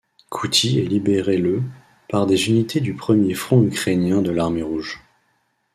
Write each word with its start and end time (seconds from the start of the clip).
Kouty 0.31 0.79
est 0.79 0.85
libérée 0.85 1.37
le 1.37 1.61
par 2.09 2.25
des 2.25 2.49
unités 2.49 2.79
du 2.79 2.95
premier 2.95 3.35
front 3.35 3.61
ukrainien 3.61 4.23
de 4.23 4.31
l'Armée 4.31 4.63
rouge. 4.63 4.99